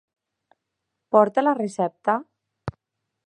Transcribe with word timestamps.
Porta 1.15 1.45
la 1.45 1.55
recepta? 1.59 2.17